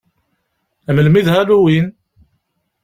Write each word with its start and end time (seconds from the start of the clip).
Melmi 0.95 1.17
i 1.23 1.25
d 1.25 1.31
Halloween? 1.33 1.87